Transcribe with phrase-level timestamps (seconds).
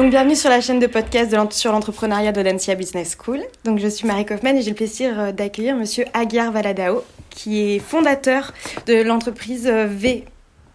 [0.00, 3.40] Donc bienvenue sur la chaîne de podcast sur l'entrepreneuriat de l'Ancia Business School.
[3.64, 7.60] Donc je suis Marie Kaufmann et j'ai le plaisir euh, d'accueillir monsieur Aguiar Valadao qui
[7.60, 8.54] est fondateur
[8.86, 10.24] de l'entreprise euh, V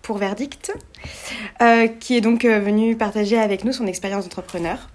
[0.04, 0.74] pour Verdict,
[1.64, 4.90] euh, qui est donc venu partager avec nous son expérience d'entrepreneur.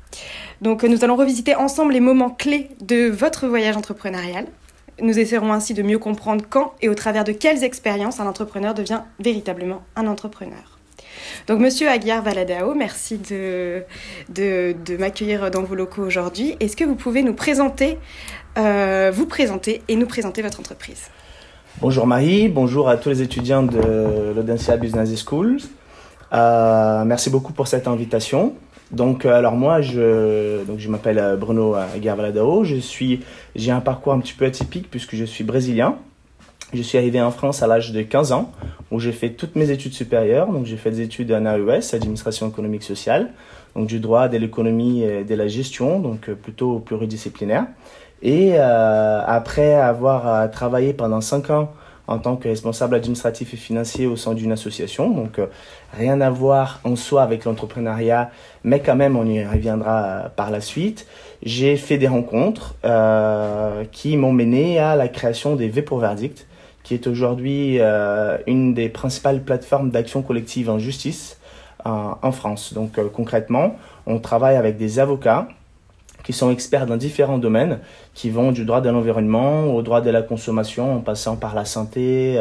[0.60, 4.46] Donc nous allons revisiter ensemble les moments clés de votre voyage entrepreneurial.
[5.02, 8.74] Nous essaierons ainsi de mieux comprendre quand et au travers de quelles expériences un entrepreneur
[8.74, 10.79] devient véritablement un entrepreneur.
[11.46, 13.82] Donc, Monsieur Aguiar Valadao, merci de,
[14.28, 16.56] de, m'accueillir dans vos locaux aujourd'hui.
[16.60, 17.98] Est-ce que vous pouvez nous présenter,
[18.58, 21.08] euh, vous présenter et nous présenter votre entreprise?
[21.80, 25.58] Bonjour Marie, bonjour à tous les étudiants de l'Audencia Business School.
[26.32, 28.54] Euh, merci beaucoup pour cette invitation.
[28.90, 32.64] Donc, euh, alors moi, je, je m'appelle Bruno Aguiar Valadao.
[32.64, 35.96] J'ai un parcours un petit peu atypique puisque je suis brésilien.
[36.72, 38.52] Je suis arrivé en France à l'âge de 15 ans,
[38.92, 40.52] où j'ai fait toutes mes études supérieures.
[40.52, 43.30] Donc, j'ai fait des études en AES, Administration économique sociale,
[43.74, 47.66] donc du droit, de l'économie et de la gestion, donc euh, plutôt pluridisciplinaire.
[48.22, 51.72] Et euh, après avoir euh, travaillé pendant 5 ans
[52.06, 55.40] en tant que responsable administratif et financier au sein d'une association, donc
[55.96, 58.30] rien à voir en soi avec l'entrepreneuriat,
[58.64, 61.06] mais quand même on y reviendra par la suite.
[61.44, 62.74] J'ai fait des rencontres
[63.92, 66.48] qui m'ont mené à la création des V pour Verdict,
[66.90, 71.38] qui est aujourd'hui euh, une des principales plateformes d'action collective en justice
[71.86, 72.74] euh, en France.
[72.74, 75.46] Donc euh, concrètement, on travaille avec des avocats
[76.24, 77.78] qui sont experts dans différents domaines,
[78.12, 81.64] qui vont du droit de l'environnement au droit de la consommation, en passant par la
[81.64, 82.38] santé,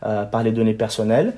[0.00, 1.32] par les données personnelles,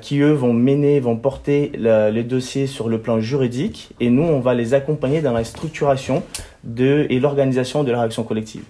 [0.00, 4.40] qui eux vont mener, vont porter les dossiers sur le plan juridique, et nous, on
[4.40, 6.22] va les accompagner dans la structuration
[6.64, 8.64] de, et l'organisation de leur action collective.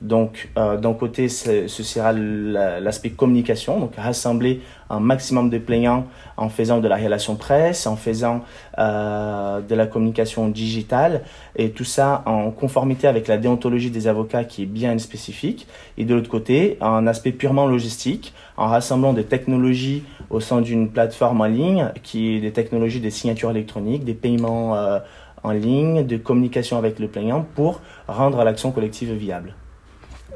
[0.00, 6.06] Donc, euh, d'un côté, ce sera l'aspect communication, donc rassembler un maximum de plaignants
[6.38, 8.42] en faisant de la relation presse, en faisant
[8.78, 11.20] euh, de la communication digitale,
[11.54, 15.66] et tout ça en conformité avec la déontologie des avocats qui est bien spécifique.
[15.98, 20.88] Et de l'autre côté, un aspect purement logistique, en rassemblant des technologies au sein d'une
[20.88, 24.98] plateforme en ligne, qui est des technologies des signatures électroniques, des paiements euh,
[25.42, 29.54] en ligne, de communication avec le plaignant pour rendre l'action collective viable.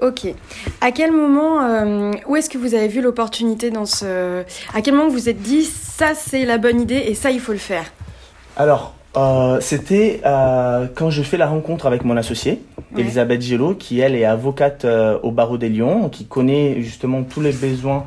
[0.02, 0.26] Ok.
[0.80, 4.42] À quel moment, euh, où est-ce que vous avez vu l'opportunité dans ce...
[4.74, 7.40] À quel moment vous vous êtes dit, ça c'est la bonne idée et ça il
[7.40, 7.92] faut le faire?
[8.56, 12.60] Alors, euh, c'était euh, quand je fais la rencontre avec mon associée,
[12.96, 14.86] Elisabeth Gello, qui elle est avocate
[15.22, 18.04] au barreau des Lyons, qui connaît justement tous les besoins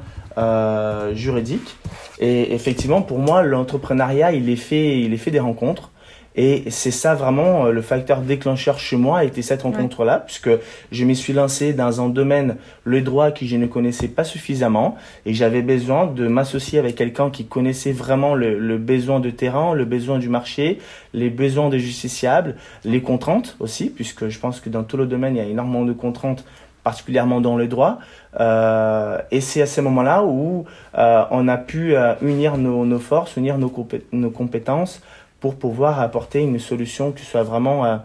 [1.14, 1.78] juridiques.
[2.20, 5.92] Et effectivement, pour moi, l'entrepreneuriat, il est fait, il est fait des rencontres.
[6.38, 10.52] Et c'est ça vraiment euh, le facteur déclencheur chez moi a été cette rencontre-là, puisque
[10.92, 14.96] je me suis lancé dans un domaine, le droit, que je ne connaissais pas suffisamment,
[15.26, 19.86] et j'avais besoin de m'associer avec quelqu'un qui connaissait vraiment le, besoin de terrain, le
[19.86, 20.78] besoin du marché,
[21.14, 22.56] les besoins des justiciables,
[22.86, 25.86] les contraintes aussi, puisque je pense que dans tout le domaine, il y a énormément
[25.86, 26.46] de contraintes
[26.84, 27.98] particulièrement dans le droit.
[28.40, 30.66] Euh, et c'est à ce moment-là où
[30.98, 33.74] euh, on a pu unir nos, forces, unir nos,
[34.14, 35.02] nos compétences
[35.40, 37.98] pour pouvoir apporter une solution qui soit vraiment euh,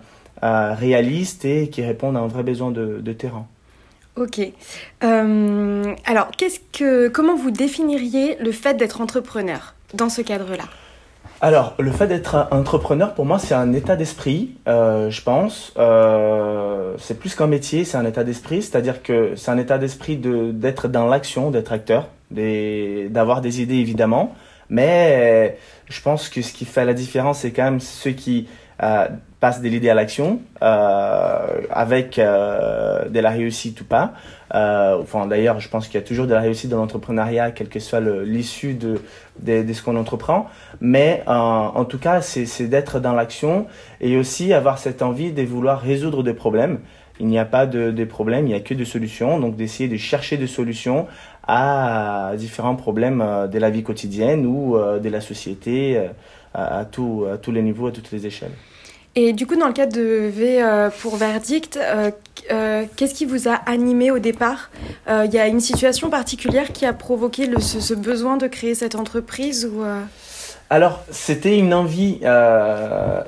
[0.43, 3.47] euh, réaliste et qui réponde à un vrai besoin de, terrain.
[4.17, 4.41] Ok.
[5.03, 10.65] Euh, alors, qu'est-ce que, comment vous définiriez le fait d'être entrepreneur dans ce cadre-là?
[11.41, 15.73] Alors, le fait d'être entrepreneur, pour moi, c'est un état d'esprit, je pense.
[16.99, 18.63] c'est plus qu'un métier, c'est un état d'esprit.
[18.63, 23.77] C'est-à-dire que c'est un état d'esprit de, d'être dans l'action, d'être acteur, d'avoir des idées,
[23.77, 24.35] évidemment,
[24.73, 25.57] mais
[25.89, 28.49] je pense que ce qui fait la différence, c'est quand même ceux qui
[28.83, 29.07] euh,
[29.39, 34.15] passent de l'idée à l'action, euh, avec euh, de la réussite ou pas.
[34.53, 37.81] enfin, d'ailleurs, je pense qu'il y a toujours de la réussite dans l'entrepreneuriat, quelle que
[37.81, 38.99] soit l'issue de,
[39.47, 40.49] ce qu'on entreprend.
[40.81, 43.67] Mais en tout cas, c'est d'être dans l'action
[44.01, 46.79] et aussi avoir cette envie de vouloir résoudre des problèmes.
[47.21, 49.39] Il n'y a pas de, de problèmes, il n'y a que des solutions.
[49.39, 51.07] Donc d'essayer de chercher des solutions
[51.47, 56.09] à différents problèmes euh, de la vie quotidienne ou euh, de la société euh,
[56.55, 58.53] à, à tous les niveaux, à toutes les échelles.
[59.15, 60.65] Et du coup, dans le cadre de V
[61.03, 61.79] pour Verdict,
[62.97, 64.71] qu'est-ce qui vous a animé au départ?
[65.07, 68.95] Il y a une situation particulière qui a provoqué le, ce, besoin de créer cette
[68.95, 69.83] entreprise ou
[70.71, 72.21] Alors, c'était une envie,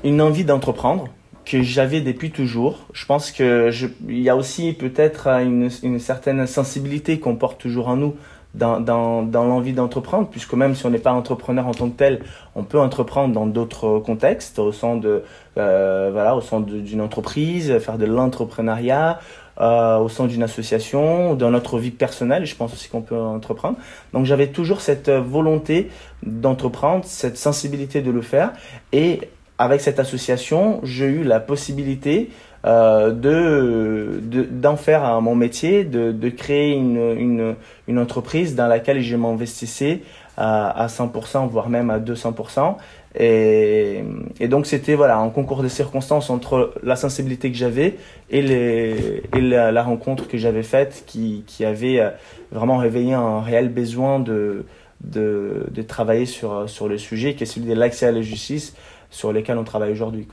[0.05, 1.09] une envie d'entreprendre
[1.45, 2.87] que j'avais depuis toujours.
[2.93, 3.71] Je pense que
[4.09, 8.15] il y a aussi peut-être une, une, certaine sensibilité qu'on porte toujours en nous
[8.55, 11.97] dans, dans, dans l'envie d'entreprendre, puisque même si on n'est pas entrepreneur en tant que
[11.97, 12.21] tel,
[12.55, 15.25] on peut entreprendre dans d'autres contextes, au sein de
[15.59, 19.19] euh, voilà, au sein d'une entreprise, faire de l'entrepreneuriat,
[19.61, 23.77] euh, au sein d'une association, dans notre vie personnelle, je pense aussi qu'on peut entreprendre.
[24.13, 25.91] Donc j'avais toujours cette volonté
[26.23, 28.53] d'entreprendre, cette sensibilité de le faire,
[28.93, 29.21] et
[29.59, 32.31] avec cette association, j'ai eu la possibilité
[32.67, 34.21] euh, de
[34.51, 37.55] d'en faire mon métier, de, de créer une, une,
[37.89, 40.01] une, entreprise dans laquelle je m'investissais
[40.37, 42.77] à, à 100%, voire même à 200%.
[43.17, 44.03] Et,
[44.41, 47.97] et donc c'était voilà un concours de circonstances entre la sensibilité que j'avais
[48.31, 52.11] et, les, et la, la rencontre que j'avais faite qui, qui avait euh,
[52.51, 54.65] vraiment réveillé un réel besoin de,
[55.03, 58.75] de, de travailler sur, sur le sujet qui est celui de l'accès à la justice
[59.15, 60.27] sur lesquels on travaille aujourd'hui.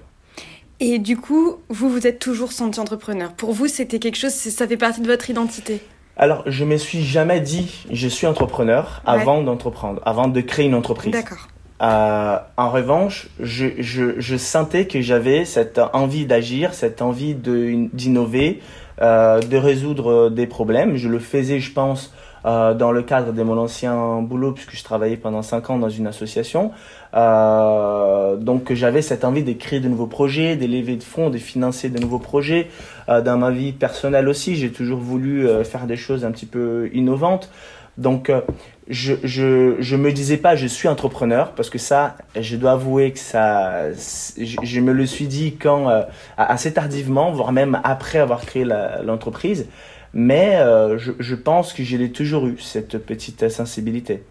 [0.80, 3.32] Et du coup, vous, vous êtes toujours senti entrepreneur.
[3.34, 5.80] Pour vous, c'était quelque chose, ça fait partie de votre identité
[6.18, 10.74] Alors, je me suis jamais dit, je suis entrepreneur avant d'entreprendre, avant de créer une
[10.74, 11.12] entreprise.
[11.12, 11.48] D'accord.
[11.84, 18.60] Euh, en revanche, je, je, je sentais que j'avais cette envie d'agir, cette envie d'innover,
[19.02, 20.96] euh, de résoudre des problèmes.
[20.96, 22.14] Je le faisais, je pense,
[22.46, 25.90] euh, dans le cadre de mon ancien boulot, puisque je travaillais pendant cinq ans dans
[25.90, 26.72] une association.
[27.14, 31.90] Euh, donc j'avais cette envie de créer de nouveaux projets, d'élever de fonds, de financer
[31.90, 32.68] de nouveaux projets.
[33.10, 36.46] Euh, dans ma vie personnelle aussi, j'ai toujours voulu euh, faire des choses un petit
[36.46, 37.50] peu innovantes.
[37.98, 38.42] Donc euh,
[38.88, 43.12] je, je, je me disais pas je suis entrepreneur parce que ça je dois avouer
[43.12, 46.02] que ça je, je me le suis dit quand euh,
[46.38, 48.66] assez tardivement voire même après avoir créé
[49.04, 49.68] l'entreprise
[50.14, 54.24] mais euh, je, je, pense que je l'ai toujours eu, cette petite sensibilité.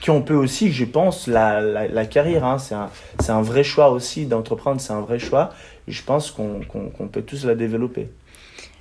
[0.00, 2.90] Qui on peut aussi, je pense, la, la, carrière, hein, c'est un,
[3.28, 5.50] un, vrai choix aussi d'entreprendre, c'est un vrai choix.
[5.88, 8.08] Je pense qu'on qu qu peut tous la développer.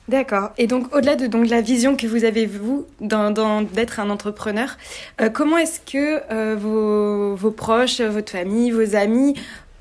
[0.08, 0.52] D'accord.
[0.58, 4.78] Et donc, au-delà de donc, la vision que vous avez, vous, d'être un entrepreneur,
[5.20, 9.34] euh, comment est-ce que euh, vos, vos proches, votre famille, vos amis,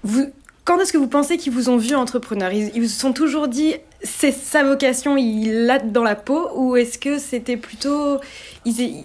[0.03, 0.33] vous,
[0.65, 2.53] quand est-ce que vous pensez qu'ils vous ont vu entrepreneur?
[2.53, 6.77] Ils, ils vous sont toujours dit c'est sa vocation, il l'a dans la peau ou
[6.77, 8.19] est-ce que c'était plutôt
[8.65, 9.05] ils,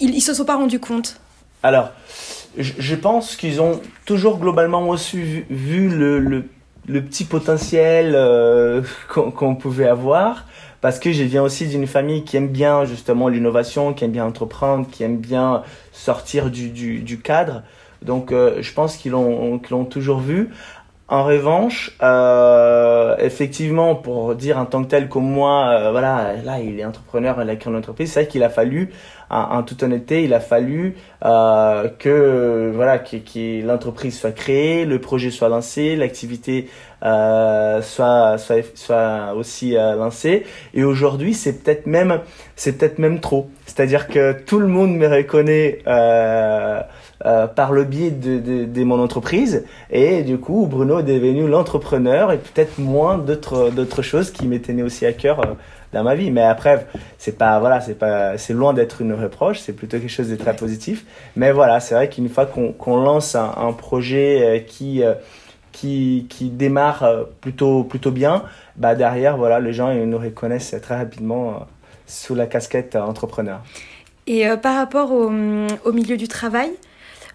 [0.00, 1.20] ils, se sont pas rendus compte?
[1.62, 1.90] Alors,
[2.56, 9.88] je, pense qu'ils ont toujours globalement vu, le, le, petit potentiel euh, qu'on qu pouvait
[9.88, 10.46] avoir
[10.80, 14.24] parce que je viens aussi d'une famille qui aime bien justement l'innovation, qui aime bien
[14.24, 15.62] entreprendre, qui aime bien
[15.92, 17.62] sortir du, du, cadre.
[18.00, 20.48] Donc, euh, je pense qu'ils l'ont qu l'ont toujours vu.
[21.10, 26.60] En revanche, euh, effectivement, pour dire en tant que tel comme moi, euh, voilà, là,
[26.60, 28.90] il est entrepreneur, il a créé une entreprise, c'est vrai qu'il a fallu,
[29.28, 35.00] en, toute honnêteté, il a fallu euh, que voilà, que, que l'entreprise soit créée, le
[35.00, 36.68] projet soit lancé, l'activité
[37.04, 40.44] euh, soit, soit soit aussi euh, lancée.
[40.74, 42.20] Et aujourd'hui, c'est peut-être même
[42.54, 43.50] c'est peut-être même trop.
[43.66, 45.78] C'est-à-dire que tout le monde me reconnaît.
[45.88, 46.82] Euh,
[47.26, 49.66] euh, par le biais de, mon entreprise.
[49.90, 55.04] Et du coup, Bruno est devenu l'entrepreneur et peut-être moins d'autres choses qui m'étaient aussi
[55.04, 55.52] à cœur euh,
[55.92, 56.30] dans ma vie.
[56.30, 56.86] Mais après,
[57.18, 59.58] c'est pas voilà, c'est pas c'est loin d'être une reproche.
[59.58, 61.04] C'est plutôt quelque chose de très positif.
[61.36, 65.02] Mais voilà, c'est vrai qu'une fois qu'on qu lance un, projet euh, qui
[65.72, 67.04] qui, démarre
[67.42, 68.44] plutôt plutôt bien,
[68.76, 71.66] bah derrière voilà, les gens nous reconnaissent très rapidement
[72.06, 73.60] sous la casquette entrepreneur.
[74.26, 75.30] Et par rapport au,
[75.84, 76.70] au, milieu du travail,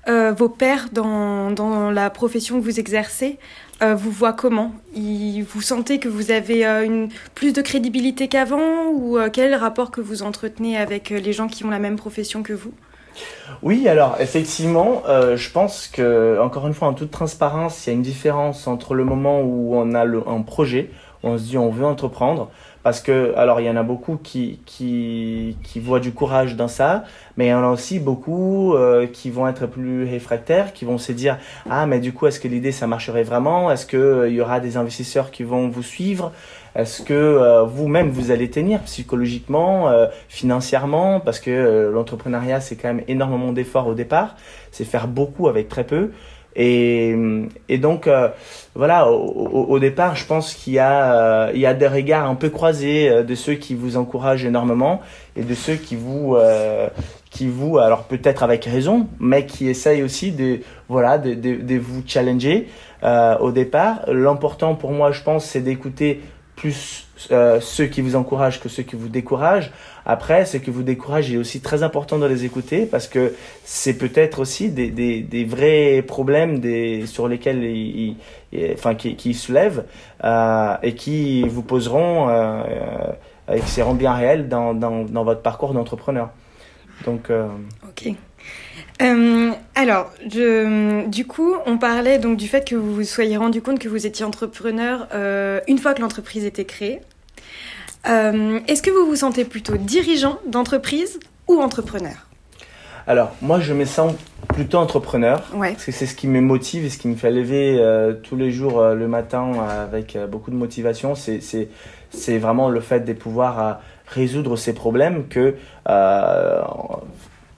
[0.07, 3.40] euh, vos pères dans, dans, la profession que vous exercez
[3.81, 4.72] euh, vous voient comment?
[4.96, 9.92] Ils, Vous sentez que vous avez euh, une, plus de crédibilité qu'avant Ou quel rapport
[9.92, 12.72] que vous entretenez avec les gens qui ont la même profession que vous?
[13.63, 17.96] Oui, alors effectivement, je pense que encore une fois, en toute transparence, il y a
[17.96, 20.91] une différence entre le moment où on a le, un projet,
[21.24, 22.51] où on se dit on veut entreprendre,
[22.86, 26.68] parce que alors il y en a beaucoup qui qui qui voient du courage dans
[26.68, 27.04] ça
[27.36, 31.00] mais il y en a aussi beaucoup euh, qui vont être plus réfractaires qui vont
[31.00, 33.72] se dire ah mais du coup est-ce que l'idée ça marcherait vraiment?
[33.72, 36.32] Est-ce que euh, y aura des investisseurs qui vont vous suivre?
[36.75, 41.22] Est-ce que euh, vous-même vous allez tenir psychologiquement euh, financièrement?
[41.22, 44.36] Parce que euh, l'entrepreneuriat c'est quand même énormément d'efforts au départ.
[44.72, 46.12] C'est faire beaucoup avec très peu
[46.55, 47.15] et,
[47.67, 48.29] et donc euh,
[48.75, 51.88] voilà, au, au, au, départ, je pense qu'il y a euh, il y a des
[51.88, 55.01] regards un peu croisés euh, de ceux qui vous encouragent énormément
[55.35, 56.38] et de ceux qui vous
[57.29, 61.77] qui vous alors peut-être avec raison, mais qui essayent aussi de voilà de, de, de
[61.77, 62.67] vous challenger
[63.03, 64.01] au départ.
[64.07, 66.21] L'important pour moi, je pense, c'est d'écouter
[66.65, 69.72] plus euh, ceux qui vous encouragent que ceux qui vous découragent.
[70.03, 73.36] Après, ceux qui vous découragent, il est aussi très important de les écouter parce que
[73.63, 78.17] c'est peut-être aussi des, des, vrais problèmes des, sur lesquels ils,
[78.74, 79.86] enfin, qui, qui soulèvent
[80.24, 82.63] euh, et qui vous poseront euh,
[83.53, 86.31] et qui seront bien réels dans, dans, dans votre parcours d'entrepreneur.
[87.05, 88.15] Donc, ok.
[89.02, 93.62] Euh, alors, je, du coup, on parlait donc du fait que vous vous soyez rendu
[93.62, 97.02] compte que vous étiez entrepreneur euh, une fois que l'entreprise était créée.
[98.08, 102.28] Euh, Est-ce que vous vous sentez plutôt dirigeant d'entreprise ou entrepreneur?
[103.08, 104.14] Alors, moi, je me sens
[104.48, 105.44] plutôt entrepreneur.
[105.52, 108.36] Parce que c'est ce qui me motive et ce qui me fait lever euh, tous
[108.36, 111.14] les jours euh, le matin avec beaucoup de motivation.
[111.16, 115.56] C'est vraiment le fait de pouvoir résoudre ces problèmes que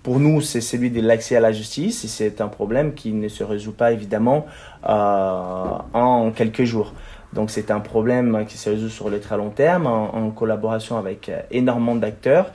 [0.08, 3.28] pour nous, c'est celui de l'accès à la justice et c'est un problème qui ne
[3.28, 4.46] se résout pas évidemment
[4.82, 6.94] en quelques jours.
[7.34, 11.30] Donc c'est un problème qui se résout sur le très long terme en collaboration avec
[11.52, 12.54] énormément d'acteurs.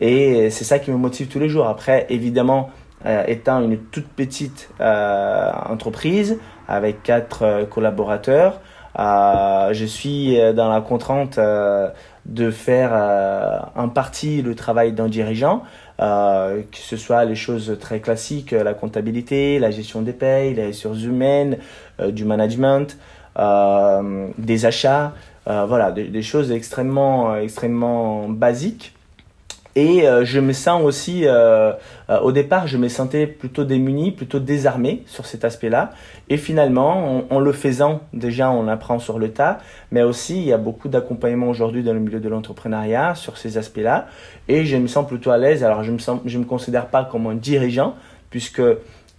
[0.00, 1.66] Et c'est ça qui me motive tous les jours.
[1.66, 2.70] Après, évidemment,
[3.04, 8.60] euh, étant une toute petite euh, entreprise avec quatre euh, collaborateurs,
[8.96, 11.40] je suis dans la contrainte
[12.26, 12.92] de faire
[13.74, 15.62] en partie le travail d'un dirigeant,
[16.02, 21.02] que ce soit les choses très classiques, la comptabilité, la gestion des payes, les ressources
[21.02, 21.58] humaines,
[22.00, 22.96] du management,
[23.36, 25.12] des achats,
[25.46, 28.94] voilà, des, des, choses extrêmement, extrêmement basiques
[29.74, 31.72] et euh, je me sens aussi, euh,
[32.10, 35.92] euh, au départ, je me sentais plutôt démuni, plutôt désarmé sur cet aspect-là.
[36.28, 39.58] Et finalement, en, le faisant, déjà, on apprend sur le tas,
[39.90, 43.56] mais aussi, il y a beaucoup d'accompagnement aujourd'hui dans le milieu de l'entrepreneuriat sur ces
[43.56, 44.08] aspects-là.
[44.48, 45.64] Et je me sens plutôt à l'aise.
[45.64, 47.96] Alors, je me sens, je me considère pas comme un dirigeant,
[48.28, 48.62] puisque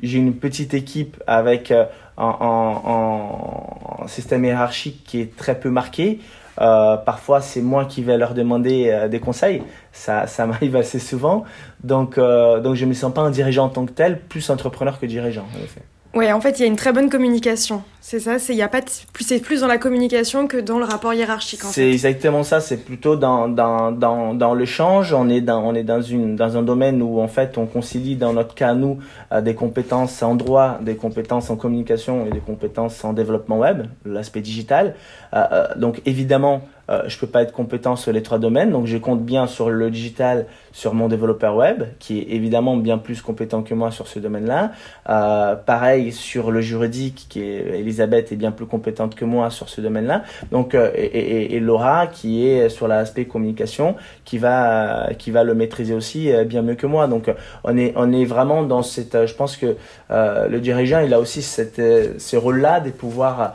[0.04, 6.20] j'ai une petite équipe avec un, un, un, système hiérarchique qui est très peu marqué.
[6.62, 9.64] Euh, parfois, c'est moi qui vais leur demander euh, des conseils.
[9.92, 11.44] Ça, ça m'arrive assez souvent.
[11.84, 14.50] Donc, euh, donc, je ne me sens pas un dirigeant en tant que tel, plus
[14.50, 15.82] entrepreneur que dirigeant, en effet.
[16.14, 17.84] Oui, en fait, il y a une très bonne communication.
[18.06, 18.82] C'est ça, c'est a pas
[19.14, 21.62] plus c'est plus dans la communication que dans le rapport hiérarchique.
[21.64, 22.60] C'est exactement ça.
[22.60, 25.14] C'est plutôt dans dans dans dans l'échange.
[25.14, 28.18] On est dans on est dans une dans un domaine où en fait on concilie
[28.18, 29.00] dans notre cas nous
[29.42, 34.42] des compétences en droit, des compétences en communication et des compétences en développement web, l'aspect
[34.42, 34.96] digital.
[35.34, 38.88] Euh, euh, donc évidemment euh, je peux pas être compétent sur les trois domaines, donc
[38.88, 43.22] je compte bien sur le digital, sur mon développeur web, qui est évidemment bien plus
[43.22, 44.72] compétent que moi sur ce domaine-là.
[45.10, 49.70] Euh, pareil sur le juridique, qui est Elisabeth est bien plus compétente que moi sur
[49.70, 50.24] ce domaine-là.
[50.52, 55.44] Donc euh, et, et, et, Laura, qui est sur l'aspect communication, qui va qui va
[55.44, 57.08] le maîtriser aussi euh, bien mieux que moi.
[57.08, 57.32] Donc
[57.64, 59.26] on est on est vraiment dans cette.
[59.26, 59.78] Je pense que
[60.10, 61.82] le dirigeant, il a aussi cette
[62.20, 63.54] ce rôle-là de pouvoir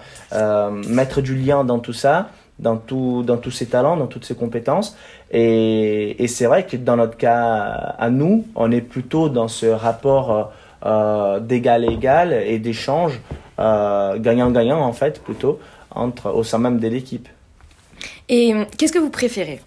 [0.88, 4.34] mettre du lien dans tout ça dans, tout, dans tous ses talents, dans toutes ses
[4.34, 4.96] compétences.
[5.30, 7.34] Et, et c'est vrai que dans notre cas
[7.98, 10.44] à nous, on est plutôt dans ce rapport euh,
[10.84, 13.20] euh d'égal à égal et d'échange
[13.58, 15.58] euh, gagnant-gagnant en fait plutôt
[15.90, 17.28] entre, au sein même de l'équipe.
[18.28, 19.60] Et qu'est-ce que vous préférez?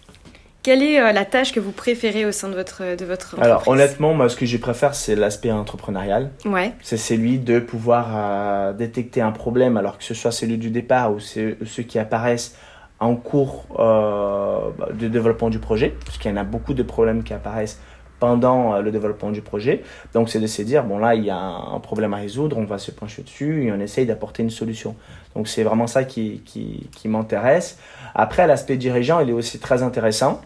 [0.64, 3.46] Quelle est euh, la tâche que vous préférez au sein de votre, de votre entreprise?
[3.46, 6.30] Alors honnêtement, moi ce que je préfère c'est l'aspect entrepreneurial.
[6.46, 6.74] Ouais.
[6.82, 11.12] C'est celui de pouvoir euh, détecter un problème alors que ce soit celui du départ
[11.12, 11.56] ou ceux
[11.88, 12.56] qui apparaissent
[13.01, 17.24] en cours euh, de développement du projet, parce qu'il y en a beaucoup de problèmes
[17.24, 17.81] qui apparaissent
[18.20, 19.84] pendant euh, le développement du projet.
[20.13, 22.65] Donc c'est de se dire, bon là, il y a un problème à résoudre, on
[22.65, 24.96] va se pencher dessus et on essaye d'apporter une solution.
[25.36, 27.79] Donc c'est vraiment ça qui, qui, m'intéresse.
[28.13, 30.39] Après, l'aspect dirigeant, il est aussi très intéressant.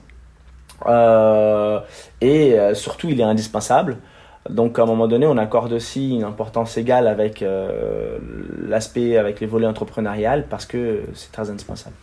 [0.88, 1.82] Euh,
[2.22, 3.98] et surtout, il est indispensable.
[4.50, 8.20] Donc à un moment donné, on accorde aussi une importance égale avec euh,
[8.68, 11.96] l'aspect, avec les volets entrepreneurial parce que c'est très indispensable.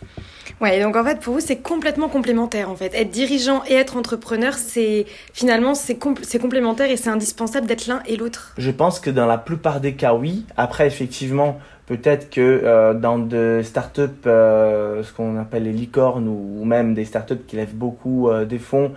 [0.59, 2.93] Ouais, donc en fait pour vous c'est complètement complémentaire en fait.
[2.93, 8.17] Être dirigeant et être entrepreneur, c'est finalement c'est complémentaire et c'est indispensable d'être l'un et
[8.17, 8.53] l'autre.
[8.57, 10.45] Je pense que dans la plupart des cas oui.
[10.57, 16.65] Après effectivement, peut-être que euh, dans des startups, euh, ce qu'on appelle les licornes ou,
[16.65, 18.91] même des startups qui lèvent beaucoup des fonds,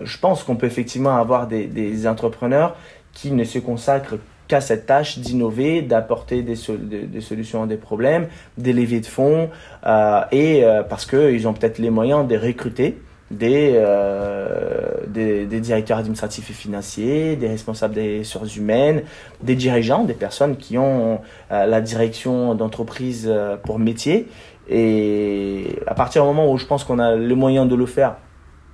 [0.00, 2.76] je pense qu'on peut effectivement avoir des, entrepreneurs
[3.12, 4.16] qui ne se consacrent
[4.48, 9.50] qu'à cette tâche d'innover, d'apporter des, solutions à des problèmes, des levées de fonds,
[9.86, 12.98] euh, et euh, parce qu'ils ont peut-être les moyens de recruter
[13.32, 19.02] des, euh, des, des, directeurs administratifs et financiers, des responsables des ressources humaines,
[19.42, 21.20] des dirigeants, des personnes qui ont
[21.50, 24.28] euh, la direction d'entreprise euh, pour métier.
[24.68, 28.16] Et à partir du moment où je pense qu'on a les moyens de le faire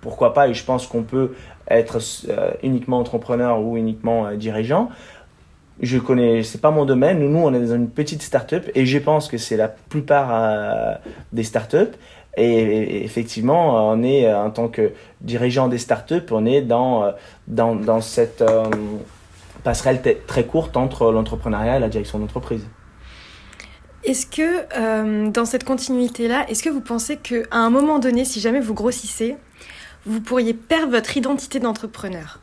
[0.01, 1.33] pourquoi pas Et je pense qu'on peut
[1.71, 4.89] être euh, uniquement entrepreneur ou uniquement euh, dirigeant.
[5.81, 7.21] Je connais, c'est pas mon domaine.
[7.21, 10.95] Nous, on est dans une petite start-up et je pense que c'est la plupart euh,
[11.33, 11.95] des start-up.
[12.37, 17.13] Et, effectivement, on est en tant que dirigeant des start-up, on est dans,
[17.49, 18.45] dans, dans cette
[19.65, 22.65] passerelle très courte entre l'entrepreneuriat et la direction d'entreprise.
[24.05, 28.61] Est-ce que dans cette continuité-là, est-ce que vous pensez qu'à un moment donné, si jamais
[28.61, 29.37] vous grossissez,
[30.07, 32.41] vous pourriez perdre votre identité d'entrepreneur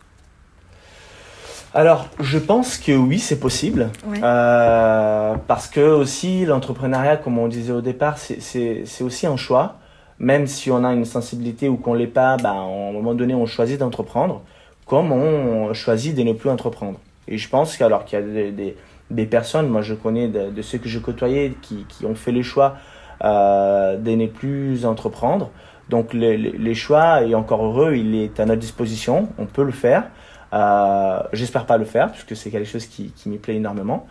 [1.77, 3.89] alors, je pense que oui, c'est possible.
[4.23, 9.75] Euh, parce que aussi, l'entrepreneuriat, comme on disait au départ, c'est aussi un choix.
[10.17, 13.35] Même si on a une sensibilité ou qu'on l'est pas, bah, à un moment donné,
[13.35, 14.41] on choisit d'entreprendre.
[14.85, 16.97] comme on choisit de ne plus entreprendre.
[17.27, 18.75] Et je pense qu'alors qu'il y a des,
[19.11, 22.43] des, personnes, moi je connais de, ceux que je côtoyais, qui, qui ont fait le
[22.43, 22.77] choix
[23.23, 25.49] euh, de ne plus entreprendre.
[25.89, 30.05] Donc les, choix, et encore heureux, il est à notre disposition, on peut le faire.
[30.53, 34.07] Euh, J'espère pas le faire, puisque c'est quelque chose qui, qui m'y plaît énormément.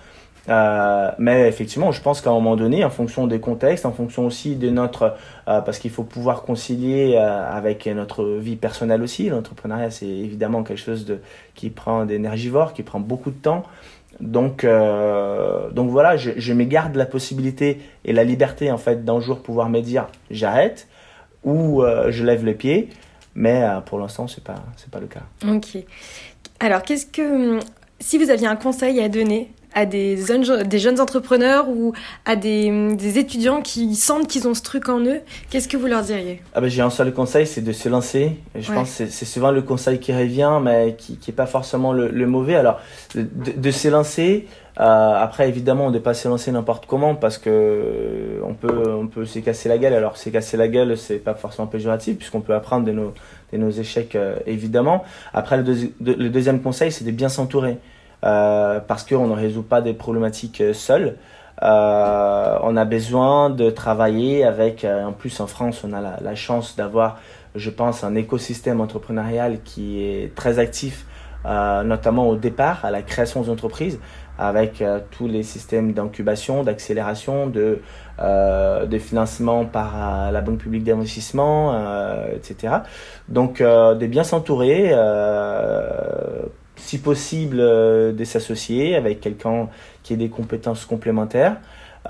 [0.51, 4.27] Euh, mais effectivement, je pense qu'à un moment donné, en fonction des contextes, en fonction
[4.27, 5.15] aussi de notre,
[5.49, 9.29] euh, parce qu'il faut pouvoir concilier avec notre vie personnelle aussi.
[9.29, 11.21] L'entrepreneuriat, c'est évidemment quelque chose de
[11.55, 13.65] qui prend d'énergivore, qui prend beaucoup de temps.
[14.21, 19.19] Donc, donc voilà, je, je me garde la possibilité et la liberté en fait d'un
[19.19, 20.87] jour pouvoir me dire j'arrête
[21.45, 22.89] ou je lève les pieds.
[23.35, 25.23] Mais pour l'instant, c'est pas c'est pas le cas.
[25.49, 25.79] Ok.
[26.61, 27.59] Alors, qu'est-ce que
[28.01, 31.93] si vous aviez un conseil à donner à des jeunes, des jeunes entrepreneurs ou
[32.25, 35.21] à des, des étudiants qui sentent qu'ils ont ce truc en eux,
[35.51, 36.41] qu'est-ce que vous leur diriez?
[36.55, 38.37] Ah ben, J'ai un seul conseil, c'est de se lancer.
[38.55, 42.09] Je pense que c'est souvent le conseil qui revient, mais qui n'est pas forcément le,
[42.09, 42.55] le, mauvais.
[42.55, 42.81] Alors,
[43.15, 44.47] de, de se lancer,
[44.81, 49.07] euh, après, évidemment, on ne pas se lancer n'importe comment parce que on peut, on
[49.07, 49.95] peut se casser la gueule.
[49.95, 53.15] Alors, se casser la gueule, c'est pas forcément péjoratif puisqu'on peut apprendre de nos,
[53.53, 55.05] de nos échecs, euh, évidemment.
[55.33, 57.79] Après, le, deuxième conseil, c'est de bien s'entourer.
[58.25, 61.17] Euh, parce qu'on ne résout pas des problématiques euh, seuls.
[61.63, 66.75] Euh, on a besoin de travailler avec, en plus en France, on a la, chance
[66.75, 67.19] d'avoir,
[67.55, 71.07] je pense, un écosystème entrepreneurial qui est très actif,
[71.45, 74.01] notamment au départ, à la création d'entreprises,
[74.39, 77.81] avec tous les systèmes d'incubation, d'accélération, de,
[78.19, 81.75] de financement par la Banque publique d'investissement,
[82.35, 82.75] etc.
[83.29, 84.93] Donc, de bien s'entourer
[86.85, 89.69] si possible, euh, de s'associer avec quelqu'un
[90.03, 91.57] qui ait des compétences complémentaires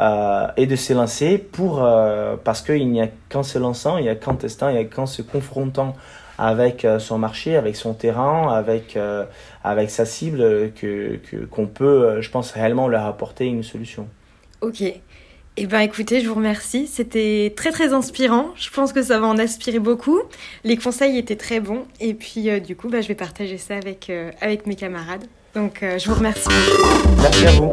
[0.00, 4.08] euh, et de s'élancer pour, euh, parce qu'il n'y a qu'en se lançant, il n'y
[4.08, 5.94] a qu'en testant, il n'y a qu'en se confrontant
[6.38, 8.98] avec son marché, avec son terrain, avec,
[9.62, 11.18] avec sa cible, que,
[11.50, 14.08] qu'on peut, je pense, réellement leur apporter une solution.
[14.60, 14.82] Ok.
[15.56, 16.88] Eh bien écoutez, je vous remercie.
[16.88, 18.48] C'était très très inspirant.
[18.56, 20.20] Je pense que ça va en aspirer beaucoup.
[20.64, 21.84] Les conseils étaient très bons.
[22.00, 25.26] Et puis euh, du coup, bah, je vais partager ça avec, euh, avec mes camarades.
[25.54, 26.48] Donc euh, je vous remercie.
[27.18, 27.70] Merci à vous.